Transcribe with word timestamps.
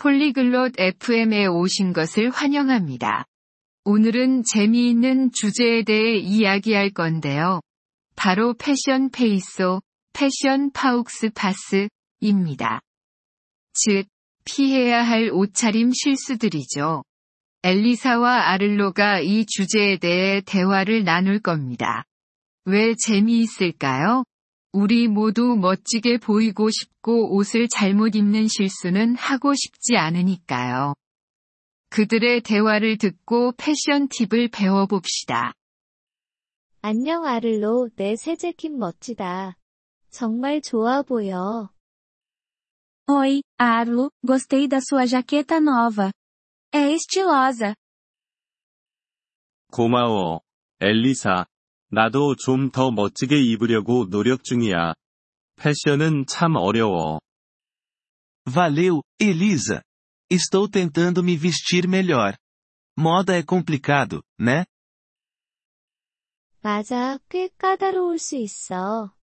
폴리글롯 0.00 0.80
FM에 0.80 1.44
오신 1.44 1.92
것을 1.92 2.30
환영합니다. 2.30 3.26
오늘은 3.84 4.44
재미있는 4.44 5.30
주제에 5.30 5.82
대해 5.82 6.16
이야기할 6.16 6.88
건데요. 6.88 7.60
바로 8.16 8.54
패션 8.54 9.10
페이소, 9.10 9.82
패션 10.14 10.70
파욱스 10.72 11.32
파스입니다. 11.34 12.80
즉, 13.74 14.06
피해야 14.46 15.02
할 15.02 15.28
옷차림 15.34 15.90
실수들이죠. 15.92 17.04
엘리사와 17.62 18.48
아를로가 18.52 19.20
이 19.20 19.44
주제에 19.44 19.98
대해 19.98 20.40
대화를 20.40 21.04
나눌 21.04 21.40
겁니다. 21.40 22.04
왜 22.64 22.94
재미있을까요? 22.94 24.24
우리 24.72 25.08
모두 25.08 25.56
멋지게 25.56 26.18
보이고 26.18 26.70
싶고 26.70 27.34
옷을 27.36 27.66
잘못 27.68 28.14
입는 28.14 28.46
실수는 28.48 29.16
하고 29.16 29.52
싶지 29.54 29.96
않으니까요. 29.96 30.94
그들의 31.90 32.42
대화를 32.42 32.98
듣고 32.98 33.52
패션 33.56 34.08
팁을 34.08 34.48
배워봅시다. 34.48 35.54
안녕 36.82 37.24
아를로, 37.26 37.90
내 37.96 38.14
새 38.16 38.36
재킷 38.36 38.70
멋지다. 38.70 39.56
정말 40.10 40.60
좋아 40.62 41.02
보여. 41.02 41.70
Oi, 43.10 43.42
Arlo, 43.58 44.10
gostei 44.24 44.68
da 44.68 44.78
sua 44.78 45.04
jaqueta 45.04 45.58
nova. 45.58 46.12
É 46.72 46.92
estilosa. 46.94 47.74
고마워, 49.72 50.40
엘리사. 50.80 51.46
나도 51.91 52.35
좀 52.35 52.71
더 52.71 52.91
멋지게 52.91 53.37
입으려고 53.37 54.09
노력 54.09 54.43
중이야. 54.43 54.93
패션은 55.57 56.25
참 56.27 56.55
어려워. 56.55 57.19
Valeu, 58.45 59.01
Elisa. 59.19 59.81
Estou 60.29 60.67
tentando 60.69 61.23
me 61.23 61.35
vestir 61.35 61.87
melhor. 61.87 62.35
Moda 62.97 63.35
é 63.35 63.43
complicado, 63.43 64.21
né? 64.39 64.65
맞아, 66.61 67.19
꽤 67.29 67.49
까다로울 67.57 68.17
수 68.19 68.35
있어. 68.35 69.13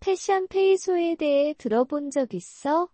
패션 0.00 0.46
페이소에 0.48 1.16
대해 1.16 1.54
들어본 1.54 2.10
적 2.10 2.32
있어? 2.34 2.88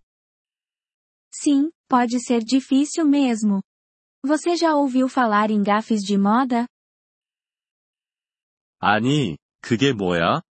Sim, 1.31 1.71
pode 1.89 2.19
ser 2.21 2.45
difícil 2.45 3.05
mesmo. 3.05 3.63
Você 4.25 4.57
já 4.57 4.75
ouviu 4.77 5.09
falar 5.09 5.51
em 5.51 5.63
gafes 5.63 6.03
de 6.03 6.17
moda? 6.17 6.67
아니, 8.80 9.38
그게 9.62 9.94
뭐야? 9.94 10.42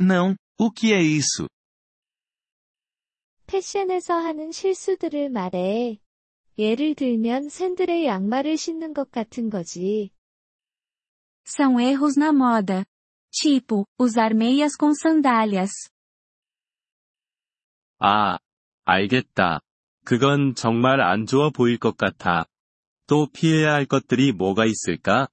Não, 0.00 0.36
o 0.58 0.70
que 0.70 0.92
é 0.92 1.02
isso? 1.02 1.48
패션에서 3.46 4.14
하는 4.14 4.52
실수들을 4.52 5.28
말해. 5.28 5.98
예를 6.56 6.94
들면 6.94 7.48
샌들에 7.48 8.04
양말을 8.06 8.56
신는 8.56 8.94
것 8.94 9.10
같은 9.10 9.50
거지. 9.50 10.10
São 11.44 11.80
erros 11.80 12.16
na 12.16 12.30
moda. 12.30 12.84
Tipo, 13.32 13.86
usar 13.98 14.34
meias 14.34 14.76
com 14.78 14.92
sandálias. 14.92 15.90
아, 17.98 18.38
알겠다. 18.84 19.60
그건 20.04 20.54
정말 20.54 21.00
안 21.00 21.26
좋아 21.26 21.50
보일 21.50 21.78
것 21.78 21.96
같아. 21.96 22.46
또 23.06 23.26
피해야 23.32 23.72
할 23.74 23.84
것들이 23.86 24.32
뭐가 24.32 24.64
있을까? 24.64 25.28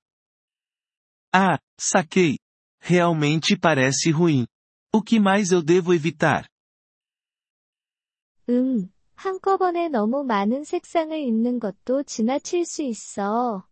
Ah, 1.34 1.58
saquei. 1.78 2.36
Realmente 2.80 3.56
parece 3.58 4.10
ruim. 4.10 4.46
O 4.94 5.02
que 5.02 5.18
mais 5.18 5.50
eu 5.50 5.62
devo 5.62 5.94
evitar? 5.94 6.46
응, 8.48 8.90
한꺼번에 9.14 9.88
너무 9.88 10.24
많은 10.24 10.64
색상을 10.64 11.16
입는 11.18 11.58
것도 11.60 12.02
지나칠 12.02 12.64
수 12.66 12.82
있어. 12.82 13.64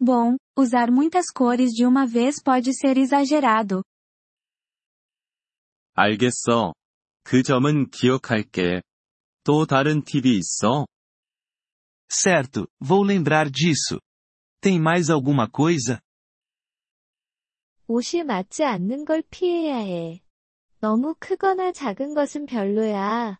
Bom, 0.00 0.36
usar 0.56 0.90
muitas 0.90 1.26
cores 1.30 1.72
de 1.72 1.84
uma 1.84 2.06
vez 2.06 2.42
pode 2.42 2.72
ser 2.72 2.96
exagerado. 2.96 3.82
알겠어. 5.94 6.72
그 7.24 7.42
점은 7.42 7.90
기억할게. 7.90 8.82
또 9.44 9.66
다른 9.66 10.02
팁이 10.02 10.36
있어? 10.38 10.86
Certo, 12.10 12.66
vou 12.80 13.02
lembrar 13.02 13.50
disso. 13.50 13.98
Tem 14.60 14.78
mais 14.80 15.10
alguma 15.10 15.48
coisa? 15.50 16.00
옷이 17.86 18.24
맞지 18.24 18.64
않는 18.64 19.04
걸 19.04 19.22
피해야 19.30 19.76
해. 19.76 20.22
너무 20.80 21.14
크거나 21.18 21.72
작은 21.72 22.14
것은 22.14 22.46
별로야. 22.46 23.38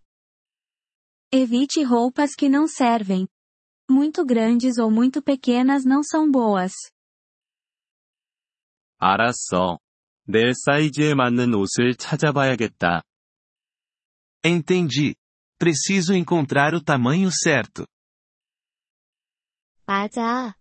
Evite 1.32 1.82
roupas 1.84 2.34
que 2.36 2.48
não 2.48 2.66
servem. 2.68 3.26
Muito 3.90 4.24
grandes 4.24 4.78
ou 4.78 4.90
muito 4.90 5.22
pequenas 5.22 5.84
não 5.84 6.02
são 6.02 6.30
boas. 6.30 6.72
알았어. 8.98 9.78
내 10.24 10.52
사이즈에 10.54 11.14
맞는 11.14 11.54
옷을 11.54 11.96
찾아봐야겠다. 11.96 13.02
Entendi. 14.44 15.14
Preciso 15.58 16.14
encontrar 16.14 16.74
o 16.74 16.82
tamanho 16.82 17.30
certo. 17.30 17.86
맞아. 19.86 20.54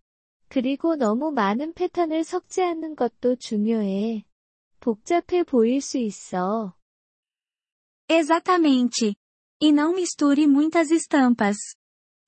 그리고 0.49 0.97
너무 0.97 1.33
많은 1.33 1.75
패턴을 1.75 2.25
섞지 2.25 2.63
않는 2.63 2.97
것도 2.97 3.37
중요해. 3.37 4.25
복잡해 4.81 5.45
보일 5.45 5.81
수 5.81 5.99
있어. 5.99 6.75
Exatamente. 8.09 9.15
E 9.61 9.73
não 9.73 9.93
misture 9.93 10.47
muitas 10.47 10.91
estampas. 10.91 11.57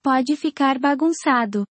Pode 0.02 0.34
ficar 0.34 0.78
bagunçado. 0.80 1.66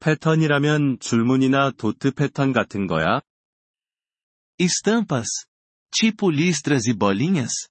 패턴이라면 0.00 0.98
줄무늬나 1.00 1.72
도트 1.72 2.12
패턴 2.12 2.52
같은 2.52 2.86
거야? 2.86 3.22
Estampas? 4.58 5.46
Tipo 5.90 6.30
listras 6.30 6.86
e 6.86 6.92
bolinhas? 6.92 7.68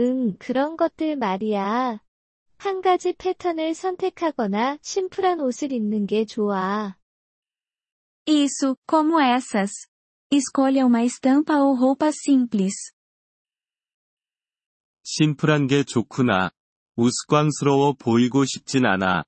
응, 0.00 0.36
그런 0.38 0.76
것들 0.76 1.16
말이야. 1.16 2.00
한 2.60 2.82
가지 2.82 3.14
패턴을 3.14 3.72
선택하거나 3.72 4.76
심플한 4.82 5.40
옷을 5.40 5.72
입는 5.72 6.04
게 6.04 6.26
좋아. 6.26 6.94
Isso, 8.28 8.76
como 8.86 9.18
essas. 9.18 9.88
Escolha 10.30 10.84
uma 10.84 11.02
estampa 11.02 11.56
ou 11.56 11.74
roupa 11.74 12.08
simples. 12.12 12.92
심플한 15.02 15.68
게 15.68 15.84
좋구나. 15.84 16.50
우스꽝스러워 16.96 17.94
보이고 17.94 18.44
싶진 18.44 18.84
않아. 18.84 19.24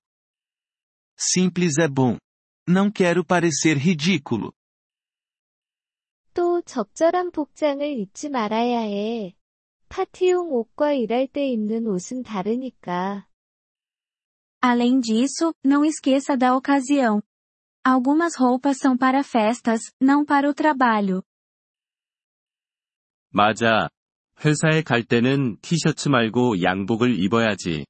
Simples 1.16 1.80
é 1.80 1.88
bom. 1.88 2.18
Não 2.68 2.92
quero 2.92 3.24
parecer 3.24 3.78
ridículo. 3.78 4.52
또 6.34 6.60
적절한 6.60 7.30
복장을 7.30 7.82
잊지 7.82 8.28
말아야 8.28 8.80
해. 8.80 9.34
파티용 9.92 10.54
옷과 10.54 10.94
일할 10.94 11.28
때 11.28 11.46
입는 11.48 11.86
옷은 11.86 12.22
다르니까. 12.22 13.26
Além 14.62 15.00
disso, 15.00 15.52
não 15.62 15.84
esqueça 15.84 16.34
da 16.34 16.56
ocasião. 16.56 17.22
Algumas 17.84 18.34
roupas 18.34 18.78
são 18.78 18.96
para 18.96 19.22
festas, 19.22 19.82
não 20.00 20.24
para 20.24 20.48
o 20.48 20.54
trabalho. 20.54 21.22
맞아. 23.28 23.90
회사에 24.42 24.80
갈 24.80 25.04
때는 25.04 25.58
티셔츠 25.60 26.08
말고 26.08 26.62
양복을 26.62 27.22
입어야지. 27.22 27.84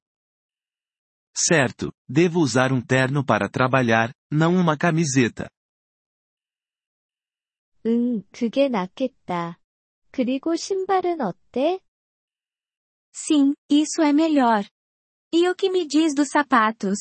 Certo, 1.32 1.92
devo 2.08 2.40
usar 2.40 2.72
um 2.72 2.84
terno 2.84 3.24
para 3.24 3.48
trabalhar, 3.48 4.12
não 4.28 4.56
uma 4.56 4.76
camiseta. 4.76 5.48
응, 7.86 8.24
그게 8.32 8.68
낫겠다. 8.68 9.60
그리고 10.10 10.56
신발은 10.56 11.20
어때? 11.20 11.78
Sim, 13.13 13.53
isso 13.69 14.01
é 14.01 14.13
melhor. 14.13 14.65
E 15.33 15.49
o 15.49 15.55
que 15.55 15.69
me 15.69 15.85
diz 15.87 16.13
dos 16.15 16.29
sapatos? 16.29 16.97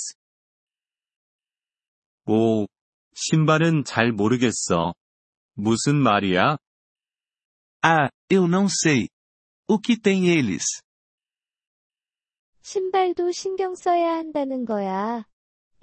오, 2.27 2.67
신발은 3.15 3.85
잘 3.85 4.13
모르겠어. 4.13 4.95
무슨 5.55 5.97
말이야? 5.97 6.59
Ah, 7.83 8.11
eu 8.29 8.49
não 8.49 8.67
sei. 8.69 9.09
O 9.69 9.79
que 9.79 9.97
tem 10.01 10.27
eles? 10.27 10.65
신발도 12.63 13.31
신경 13.31 13.75
써야 13.77 14.17
한다는 14.17 14.65
거야. 14.65 15.25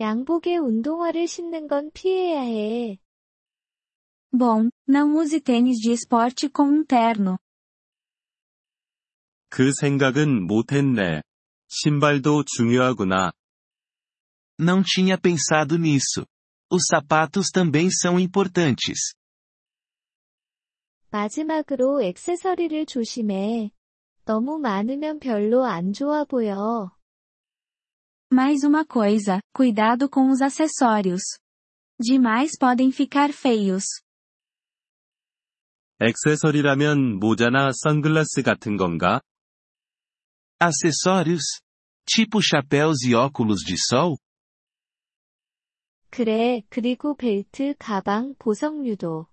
양복에 0.01 0.57
운동화를 0.57 1.27
신는 1.27 1.68
건 1.68 1.91
피해야 1.94 2.41
해. 2.41 2.97
Bom, 4.33 4.69
não 4.88 5.15
use 5.15 5.39
tênis 5.39 5.77
de 5.80 5.91
esporte 5.91 6.50
com 6.50 6.63
um 6.63 6.83
terno. 6.83 7.38
그 9.48 9.72
생각은 9.72 10.46
못했네. 10.46 11.22
신발도 11.68 12.44
중요하구나. 12.44 13.32
Não 14.58 14.82
tinha 14.82 15.16
pensado 15.16 15.76
nisso. 15.76 16.26
Os 16.70 16.86
sapatos 16.86 17.50
também 17.50 17.88
são 17.90 18.18
importantes. 18.18 19.14
마지막으로 21.10 22.02
액세서리를 22.02 22.86
조심해. 22.86 23.70
너무 24.24 24.58
많으면 24.58 25.20
별로 25.20 25.64
안 25.64 25.92
좋아 25.92 26.24
보여. 26.24 26.90
Mais 28.30 28.62
uma 28.62 28.84
coisa, 28.84 29.40
cuidado 29.54 30.10
com 30.10 30.30
os 30.30 30.42
acessórios. 30.42 31.22
Demais 31.98 32.58
podem 32.58 32.90
ficar 32.90 33.32
feios. 33.32 33.84
액세서리라면 36.00 37.18
모자나 37.18 37.70
선글라스 37.72 38.42
같은 38.42 38.76
건가? 38.76 39.22
Acessórios? 40.59 41.44
Tipo 42.06 42.41
chapéus 42.41 43.03
e 43.03 43.15
óculos 43.15 43.63
de 43.65 43.75
sol? 43.77 44.18
그래, 46.09 46.62
그리고 46.69 47.15
벨트, 47.15 47.74
가방, 47.80 48.35
보석류도. 48.38 49.27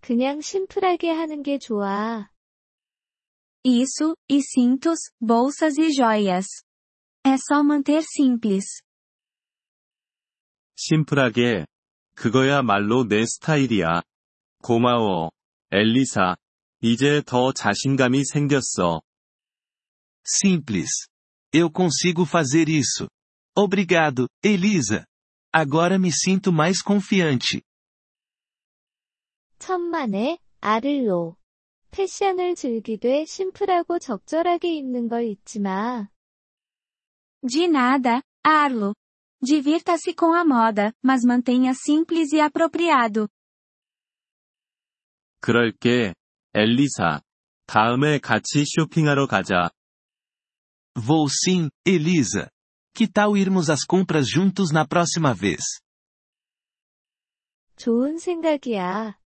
그냥 0.00 0.40
심플하게 0.40 1.10
하는 1.10 1.42
게 1.42 1.58
좋아. 1.58 2.30
Isso, 3.64 4.14
e 4.28 4.40
cintos, 4.40 5.10
bolsas 5.20 5.76
e 5.76 5.90
joias. 5.92 6.46
É 7.24 7.36
só 7.36 7.62
manter 7.62 8.02
simples. 8.02 8.82
심플하게. 10.76 11.66
그거야말로 12.14 13.06
내 13.06 13.26
스타일이야. 13.26 14.02
고마워. 14.62 15.30
엘리사. 15.70 16.36
이제 16.80 17.22
더 17.26 17.52
자신감이 17.52 18.24
생겼어. 18.24 19.02
Simples. 20.24 20.90
Eu 21.52 21.70
consigo 21.70 22.24
fazer 22.24 22.68
isso. 22.68 23.08
Obrigado, 23.56 24.28
Elisa. 24.42 25.04
Agora 25.52 25.98
me 25.98 26.12
sinto 26.12 26.52
mais 26.52 26.82
confiante. 26.82 27.62
천만에, 29.58 30.38
아를로. 30.60 31.36
패션을 31.90 32.54
즐기되 32.54 33.24
심플하고 33.26 33.98
적절하게 33.98 34.74
입는 34.76 35.08
걸 35.08 35.24
잊지 35.24 35.58
마. 35.60 36.08
De 37.42 37.66
nada, 37.66 38.22
Arlo. 38.44 38.94
Divirta-se 39.42 40.14
com 40.14 40.34
a 40.34 40.44
moda, 40.44 40.92
mas 41.02 41.24
mantenha 41.24 41.72
simples 41.74 42.32
e 42.32 42.40
apropriado. 42.40 43.28
그럴게. 45.40 46.14
엘리사. 46.54 47.22
다음에 47.66 48.18
같이 48.18 48.64
쇼핑하러 48.66 49.26
가자. 49.26 49.70
Vou 50.96 51.28
sim, 51.28 51.68
Elisa. 51.86 52.50
Que 52.94 53.06
tal 53.06 53.36
irmos 53.36 53.70
às 53.70 53.84
compras 53.84 54.28
juntos 54.28 54.70
na 54.70 54.86
próxima 54.86 55.32
vez? 55.32 55.62
좋은 57.76 58.18
생각이야. 58.18 59.18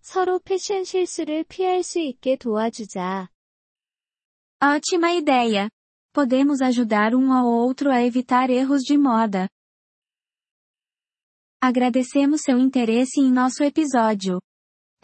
서로 0.00 0.40
패션 0.40 0.84
실수를 0.84 1.44
피할 1.44 1.82
수 1.82 2.00
있게 2.00 2.36
도와주자. 2.36 3.28
Ótima 4.60 5.12
ideia. 5.12 5.70
Podemos 6.12 6.60
ajudar 6.60 7.14
um 7.14 7.32
ao 7.32 7.46
outro 7.46 7.90
a 7.90 8.02
evitar 8.02 8.50
erros 8.50 8.82
de 8.82 8.98
moda. 8.98 9.48
Agradecemos 11.62 12.40
seu 12.42 12.58
interesse 12.58 13.20
em 13.20 13.30
nosso 13.30 13.62
episódio. 13.62 14.40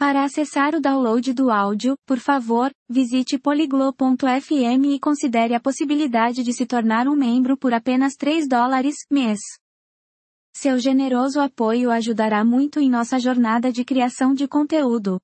Para 0.02 0.24
acessar 0.24 0.74
o 0.74 0.80
download 0.80 1.32
do 1.32 1.48
áudio, 1.48 1.96
por 2.04 2.18
favor, 2.18 2.72
visite 2.90 3.38
poliglo.fm 3.38 4.96
e 4.96 4.98
considere 4.98 5.54
a 5.54 5.60
possibilidade 5.60 6.42
de 6.42 6.52
se 6.52 6.66
tornar 6.66 7.06
um 7.06 7.14
membro 7.14 7.56
por 7.56 7.72
apenas 7.72 8.14
3 8.16 8.48
dólares 8.48 8.96
mês. 9.08 9.38
Seu 10.56 10.76
generoso 10.76 11.38
apoio 11.38 11.88
ajudará 11.88 12.44
muito 12.44 12.80
em 12.80 12.90
nossa 12.90 13.16
jornada 13.20 13.70
de 13.70 13.84
criação 13.84 14.34
de 14.34 14.48
conteúdo. 14.48 15.20